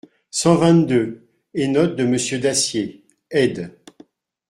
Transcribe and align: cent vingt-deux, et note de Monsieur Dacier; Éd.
cent 0.31 0.55
vingt-deux, 0.55 1.27
et 1.53 1.67
note 1.67 1.95
de 1.95 2.05
Monsieur 2.05 2.39
Dacier; 2.39 3.03
Éd. 3.29 3.77